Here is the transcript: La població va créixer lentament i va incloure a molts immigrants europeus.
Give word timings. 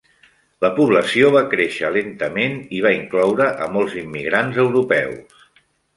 La 0.63 0.69
població 0.77 1.27
va 1.35 1.43
créixer 1.51 1.91
lentament 1.97 2.57
i 2.77 2.81
va 2.87 2.95
incloure 3.01 3.47
a 3.67 3.69
molts 3.77 3.99
immigrants 4.05 4.59
europeus. 4.65 5.51